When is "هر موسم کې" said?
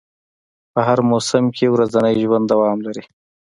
0.87-1.65